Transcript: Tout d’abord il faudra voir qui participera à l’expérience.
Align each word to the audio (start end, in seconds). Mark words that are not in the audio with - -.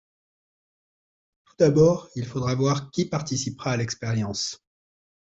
Tout 1.45 1.53
d’abord 1.59 2.09
il 2.15 2.25
faudra 2.25 2.55
voir 2.55 2.89
qui 2.89 3.05
participera 3.05 3.73
à 3.73 3.77
l’expérience. 3.77 4.59